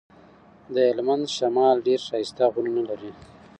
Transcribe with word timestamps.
د 0.73 0.75
هلمند 0.89 1.25
شمال 1.37 1.75
ډير 1.85 1.99
ښايسته 2.07 2.45
غرونه 2.53 2.81
لري. 2.89 3.11